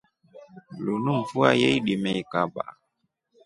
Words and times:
Lunu 0.83 1.13
mfua 1.19 1.49
yeidimekaba. 1.61 2.65